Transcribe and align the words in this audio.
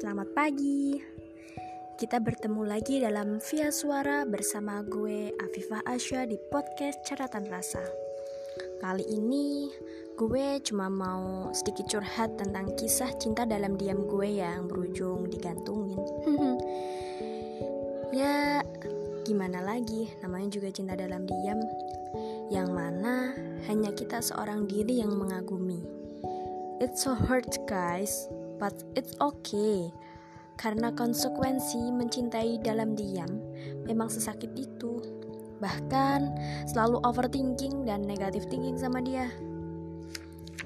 Selamat 0.00 0.32
pagi. 0.32 0.96
Kita 2.00 2.24
bertemu 2.24 2.64
lagi 2.64 3.04
dalam 3.04 3.36
Via 3.36 3.68
Suara 3.68 4.24
bersama 4.24 4.80
gue 4.80 5.28
Afifah 5.36 5.84
Asya 5.84 6.24
di 6.24 6.40
podcast 6.48 7.04
Catatan 7.04 7.44
Rasa. 7.52 7.84
Kali 8.80 9.04
ini 9.12 9.68
gue 10.16 10.56
cuma 10.64 10.88
mau 10.88 11.52
sedikit 11.52 11.84
curhat 11.92 12.40
tentang 12.40 12.72
kisah 12.80 13.12
cinta 13.20 13.44
dalam 13.44 13.76
diam 13.76 14.08
gue 14.08 14.40
yang 14.40 14.72
berujung 14.72 15.28
digantungin. 15.28 16.00
ya, 18.24 18.64
gimana 19.28 19.60
lagi? 19.60 20.08
Namanya 20.24 20.48
juga 20.48 20.72
cinta 20.72 20.96
dalam 20.96 21.28
diam. 21.28 21.60
Yang 22.48 22.68
mana 22.72 23.36
hanya 23.68 23.92
kita 23.92 24.24
seorang 24.24 24.64
diri 24.64 25.04
yang 25.04 25.12
mengagumi. 25.12 25.84
It's 26.80 27.04
so 27.04 27.12
hurt, 27.12 27.52
guys 27.68 28.39
but 28.60 28.76
it's 28.92 29.16
okay. 29.18 29.88
Karena 30.60 30.92
konsekuensi 30.92 31.88
mencintai 31.88 32.60
dalam 32.60 32.92
diam 32.92 33.40
memang 33.88 34.12
sesakit 34.12 34.52
itu. 34.54 35.00
Bahkan 35.58 36.20
selalu 36.68 37.00
overthinking 37.00 37.88
dan 37.88 38.04
negatif 38.04 38.44
thinking 38.52 38.76
sama 38.76 39.00
dia. 39.00 39.32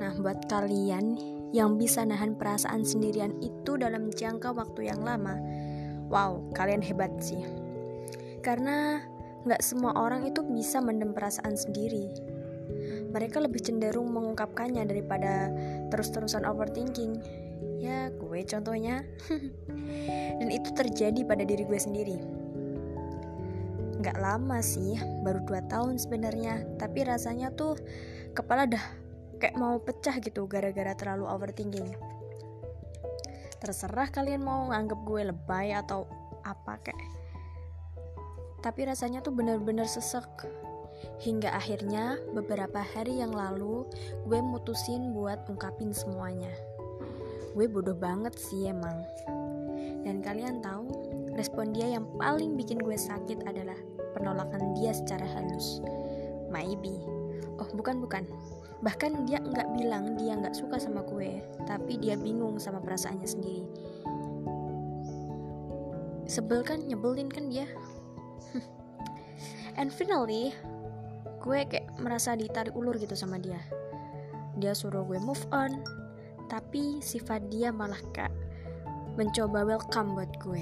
Nah, 0.00 0.16
buat 0.16 0.48
kalian 0.48 1.20
yang 1.52 1.76
bisa 1.76 2.00
nahan 2.00 2.32
perasaan 2.40 2.80
sendirian 2.80 3.36
itu 3.44 3.76
dalam 3.76 4.08
jangka 4.08 4.56
waktu 4.56 4.88
yang 4.88 5.04
lama, 5.04 5.36
wow, 6.08 6.40
kalian 6.56 6.80
hebat 6.80 7.12
sih. 7.20 7.44
Karena 8.40 9.04
nggak 9.44 9.60
semua 9.60 9.92
orang 10.00 10.24
itu 10.24 10.40
bisa 10.40 10.80
mendem 10.80 11.12
perasaan 11.12 11.52
sendiri. 11.52 12.08
Mereka 13.12 13.44
lebih 13.44 13.60
cenderung 13.60 14.08
mengungkapkannya 14.16 14.88
daripada 14.88 15.52
terus-terusan 15.92 16.48
overthinking 16.48 17.20
ya 17.82 18.14
gue 18.14 18.40
contohnya. 18.46 19.02
Dan 20.38 20.48
itu 20.54 20.70
terjadi 20.70 21.26
pada 21.26 21.42
diri 21.42 21.66
gue 21.66 21.80
sendiri. 21.82 22.16
Nggak 23.98 24.18
lama 24.22 24.62
sih 24.62 24.94
baru 25.26 25.42
2 25.42 25.66
tahun 25.66 25.94
sebenarnya. 25.98 26.78
Tapi 26.78 27.02
rasanya 27.02 27.50
tuh 27.58 27.74
kepala 28.38 28.70
dah 28.70 28.82
kayak 29.42 29.58
mau 29.58 29.82
pecah 29.82 30.22
gitu 30.22 30.46
gara-gara 30.46 30.94
terlalu 30.94 31.26
overthinking. 31.26 31.90
Terserah 33.58 34.10
kalian 34.14 34.46
mau 34.46 34.70
nganggep 34.70 35.02
gue 35.02 35.22
lebay 35.34 35.74
atau 35.74 36.06
apa 36.42 36.78
kayak 36.82 37.10
tapi 38.62 38.86
rasanya 38.86 39.26
tuh 39.26 39.34
bener-bener 39.34 39.90
sesek. 39.90 40.46
Hingga 41.18 41.50
akhirnya 41.50 42.14
beberapa 42.30 42.78
hari 42.78 43.18
yang 43.18 43.34
lalu 43.34 43.82
gue 44.22 44.38
mutusin 44.38 45.10
buat 45.10 45.50
ungkapin 45.50 45.90
semuanya 45.90 46.54
gue 47.52 47.66
bodoh 47.68 47.96
banget 47.96 48.32
sih 48.36 48.68
emang. 48.68 48.96
Dan 50.02 50.24
kalian 50.24 50.64
tahu 50.64 50.88
respon 51.36 51.76
dia 51.76 51.96
yang 51.96 52.08
paling 52.16 52.56
bikin 52.56 52.80
gue 52.80 52.96
sakit 52.96 53.44
adalah 53.44 53.76
penolakan 54.16 54.72
dia 54.76 54.96
secara 54.96 55.24
halus. 55.36 55.84
Maybe. 56.48 56.96
Oh 57.60 57.68
bukan 57.76 58.00
bukan. 58.00 58.24
Bahkan 58.82 59.28
dia 59.28 59.38
nggak 59.38 59.68
bilang 59.78 60.16
dia 60.18 60.34
nggak 60.34 60.58
suka 60.58 60.80
sama 60.80 61.06
gue 61.06 61.38
tapi 61.68 62.00
dia 62.00 62.18
bingung 62.18 62.56
sama 62.58 62.80
perasaannya 62.80 63.28
sendiri. 63.28 63.64
Sebel 66.26 66.64
kan? 66.64 66.80
Nyebelin 66.88 67.28
kan 67.28 67.52
dia? 67.52 67.68
And 69.78 69.92
finally 69.92 70.56
gue 71.42 71.58
kayak 71.66 71.90
merasa 71.98 72.32
ditarik 72.32 72.72
ulur 72.72 72.96
gitu 72.96 73.12
sama 73.12 73.36
dia. 73.36 73.60
Dia 74.56 74.72
suruh 74.72 75.04
gue 75.04 75.20
move 75.20 75.42
on 75.52 76.01
tapi 76.52 77.00
sifat 77.00 77.48
dia 77.48 77.72
malah 77.72 77.96
kak 78.12 78.28
mencoba 79.16 79.64
welcome 79.64 80.12
buat 80.12 80.28
gue. 80.36 80.60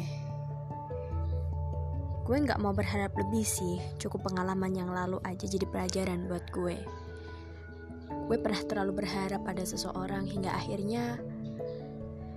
Gue 2.23 2.37
nggak 2.47 2.62
mau 2.62 2.71
berharap 2.71 3.11
lebih 3.19 3.43
sih 3.43 3.83
cukup 3.99 4.31
pengalaman 4.31 4.71
yang 4.71 4.95
lalu 4.95 5.19
aja 5.27 5.51
jadi 5.51 5.67
pelajaran 5.67 6.31
buat 6.31 6.47
gue. 6.55 6.78
Gue 8.31 8.39
pernah 8.39 8.62
terlalu 8.62 9.03
berharap 9.03 9.43
pada 9.43 9.67
seseorang 9.67 10.31
hingga 10.31 10.55
akhirnya 10.55 11.19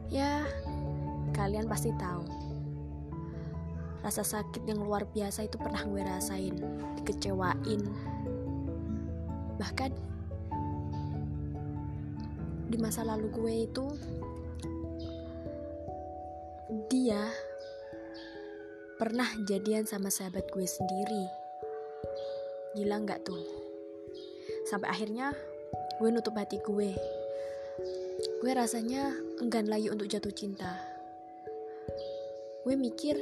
ya 0.10 0.50
kalian 1.38 1.70
pasti 1.70 1.94
tahu. 1.94 2.26
Rasa 4.02 4.26
sakit 4.26 4.66
yang 4.66 4.82
luar 4.82 5.06
biasa 5.06 5.46
itu 5.46 5.62
pernah 5.62 5.86
gue 5.86 6.02
rasain 6.02 6.58
dikecewain. 6.98 7.86
Bahkan 9.62 10.03
di 12.74 12.82
masa 12.82 13.06
lalu 13.06 13.30
gue 13.30 13.54
itu 13.70 13.86
dia 16.90 17.22
pernah 18.98 19.30
jadian 19.46 19.86
sama 19.86 20.10
sahabat 20.10 20.50
gue 20.50 20.66
sendiri. 20.66 21.26
Gila 22.74 23.06
nggak 23.06 23.30
tuh? 23.30 23.46
Sampai 24.66 24.90
akhirnya 24.90 25.38
gue 26.02 26.10
nutup 26.10 26.34
hati 26.34 26.58
gue. 26.66 26.98
Gue 28.42 28.52
rasanya 28.58 29.14
enggan 29.38 29.70
lagi 29.70 29.94
untuk 29.94 30.10
jatuh 30.10 30.34
cinta. 30.34 30.74
Gue 32.66 32.74
mikir 32.74 33.22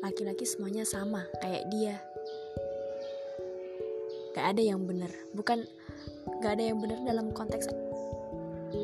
laki-laki 0.00 0.48
semuanya 0.48 0.88
sama 0.88 1.28
kayak 1.44 1.68
dia. 1.68 2.00
Gak 4.32 4.56
ada 4.56 4.62
yang 4.64 4.88
bener 4.88 5.12
bukan 5.36 5.68
gak 6.40 6.56
ada 6.56 6.64
yang 6.72 6.80
bener 6.80 6.96
dalam 7.04 7.28
konteks 7.36 7.68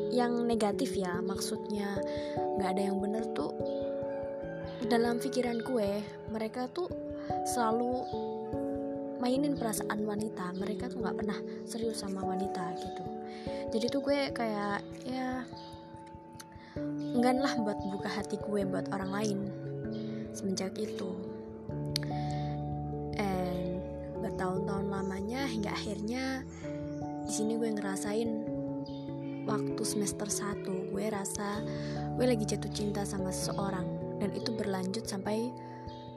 yang 0.09 0.47
negatif 0.47 0.97
ya 0.97 1.21
maksudnya 1.21 1.99
nggak 2.57 2.69
ada 2.77 2.81
yang 2.91 2.97
bener 3.01 3.23
tuh. 3.35 3.53
Dalam 4.85 5.17
pikiran 5.17 5.61
gue 5.65 6.01
mereka 6.29 6.69
tuh 6.69 6.89
selalu 7.53 8.05
mainin 9.21 9.57
perasaan 9.57 10.05
wanita. 10.05 10.53
Mereka 10.57 10.93
tuh 10.93 11.01
nggak 11.01 11.17
pernah 11.17 11.39
serius 11.65 12.01
sama 12.05 12.21
wanita 12.21 12.77
gitu. 12.77 13.03
Jadi 13.73 13.85
tuh 13.89 14.01
gue 14.05 14.19
kayak 14.29 14.79
ya 15.09 15.41
enggan 17.15 17.41
lah 17.41 17.55
buat 17.57 17.79
buka 17.89 18.09
hati 18.11 18.37
gue 18.37 18.61
buat 18.67 18.91
orang 18.93 19.11
lain 19.11 19.39
semenjak 20.35 20.75
itu. 20.77 21.11
And 23.17 23.81
bertahun-tahun 24.21 24.91
lamanya 24.91 25.47
hingga 25.47 25.71
akhirnya 25.71 26.43
di 27.25 27.31
sini 27.33 27.57
gue 27.57 27.73
ngerasain 27.73 28.44
waktu 29.55 29.83
semester 29.87 30.27
1 30.27 30.91
gue 30.91 31.05
rasa 31.07 31.63
gue 32.19 32.25
lagi 32.27 32.43
jatuh 32.43 32.71
cinta 32.75 33.07
sama 33.07 33.31
seseorang. 33.31 33.87
Dan 34.19 34.35
itu 34.35 34.51
berlanjut 34.51 35.07
sampai 35.07 35.47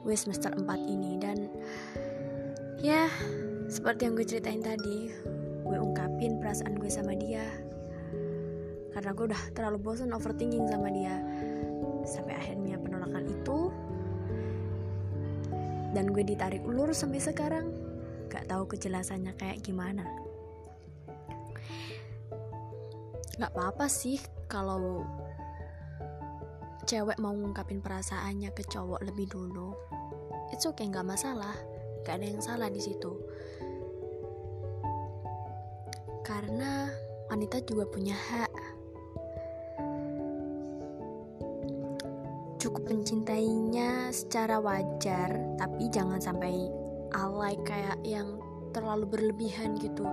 gue 0.03 0.15
semester 0.15 0.51
4 0.51 0.67
ini. 0.91 1.15
Dan 1.15 1.47
ya 2.83 3.07
seperti 3.71 4.11
yang 4.11 4.13
gue 4.19 4.27
ceritain 4.27 4.59
tadi 4.59 5.07
gue 5.63 5.77
ungkapin 5.79 6.43
perasaan 6.43 6.75
gue 6.75 6.91
sama 6.91 7.15
dia. 7.15 7.47
Karena 8.91 9.15
gue 9.15 9.25
udah 9.31 9.43
terlalu 9.55 9.79
bosan 9.79 10.11
overthinking 10.11 10.67
sama 10.67 10.91
dia. 10.91 11.15
Sampai 12.03 12.35
akhirnya 12.35 12.75
penolakan 12.75 13.23
itu. 13.31 13.71
Dan 15.95 16.11
gue 16.11 16.27
ditarik 16.27 16.61
ulur 16.67 16.91
sampai 16.91 17.23
sekarang. 17.23 17.71
Gak 18.27 18.51
tahu 18.51 18.69
kejelasannya 18.69 19.33
kayak 19.39 19.65
gimana 19.65 20.28
nggak 23.39 23.55
apa-apa 23.55 23.87
sih 23.87 24.19
kalau 24.51 25.07
cewek 26.83 27.15
mau 27.23 27.31
ngungkapin 27.31 27.79
perasaannya 27.79 28.51
ke 28.51 28.67
cowok 28.67 28.99
lebih 29.07 29.31
dulu. 29.31 29.71
It's 30.51 30.67
okay 30.67 30.91
nggak 30.91 31.07
masalah. 31.07 31.55
Gak 32.03 32.19
ada 32.19 32.25
yang 32.35 32.43
salah 32.43 32.67
di 32.67 32.83
situ. 32.83 33.15
Karena 36.19 36.91
wanita 37.31 37.63
juga 37.63 37.87
punya 37.87 38.19
hak. 38.19 38.51
Cukup 42.59 42.91
mencintainya 42.91 44.11
secara 44.11 44.59
wajar 44.59 45.31
tapi 45.55 45.87
jangan 45.87 46.19
sampai 46.19 46.67
alay 47.15 47.55
kayak 47.63 48.03
yang 48.03 48.35
terlalu 48.75 49.07
berlebihan 49.07 49.79
gitu. 49.79 50.03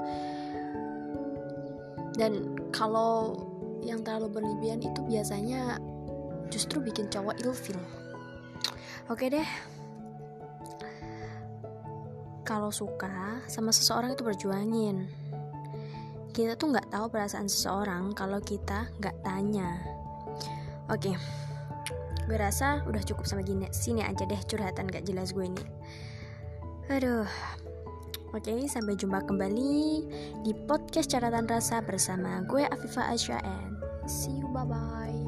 Dan 2.15 2.57
kalau 2.77 3.41
yang 3.81 4.05
terlalu 4.05 4.37
berlebihan 4.37 4.85
itu 4.85 5.01
biasanya 5.09 5.81
justru 6.53 6.85
bikin 6.85 7.09
cowok 7.09 7.41
ilfil. 7.41 7.81
Oke 9.09 9.33
deh. 9.33 9.49
Kalau 12.47 12.71
suka 12.71 13.43
sama 13.49 13.73
seseorang 13.73 14.15
itu 14.15 14.23
berjuangin. 14.23 15.09
Kita 16.37 16.55
tuh 16.55 16.77
nggak 16.77 16.93
tahu 16.93 17.09
perasaan 17.09 17.49
seseorang 17.49 18.13
kalau 18.13 18.39
kita 18.45 18.93
nggak 19.01 19.17
tanya. 19.25 19.81
Oke. 20.93 21.17
Gue 22.27 22.39
rasa 22.39 22.83
udah 22.85 23.03
cukup 23.07 23.25
sama 23.25 23.41
gini 23.41 23.67
sini 23.73 24.05
aja 24.05 24.27
deh. 24.27 24.39
Curhatan 24.47 24.91
gak 24.91 25.07
jelas 25.07 25.31
gue 25.31 25.47
ini. 25.47 25.65
Aduh 26.91 27.27
Oke, 28.37 28.69
sampai 28.69 29.01
jumpa 29.01 29.25
kembali 29.25 30.05
di 30.45 30.53
podcast 30.69 31.09
catatan 31.09 31.49
rasa 31.49 31.81
bersama 31.81 32.45
gue 32.45 32.69
Afifa 32.69 33.09
Asya 33.09 33.41
and 33.41 33.81
see 34.05 34.37
you 34.37 34.45
bye 34.53 34.69
bye. 34.69 35.26